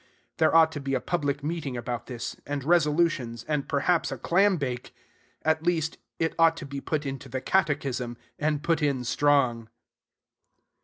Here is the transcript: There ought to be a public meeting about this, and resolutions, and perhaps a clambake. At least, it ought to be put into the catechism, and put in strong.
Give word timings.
There 0.39 0.55
ought 0.55 0.71
to 0.71 0.79
be 0.81 0.95
a 0.95 0.99
public 0.99 1.43
meeting 1.43 1.77
about 1.77 2.07
this, 2.07 2.35
and 2.47 2.63
resolutions, 2.63 3.45
and 3.47 3.69
perhaps 3.69 4.11
a 4.11 4.17
clambake. 4.17 4.95
At 5.43 5.61
least, 5.63 5.99
it 6.17 6.33
ought 6.39 6.57
to 6.57 6.65
be 6.65 6.81
put 6.81 7.05
into 7.05 7.29
the 7.29 7.39
catechism, 7.39 8.17
and 8.39 8.63
put 8.63 8.81
in 8.81 9.03
strong. 9.03 9.69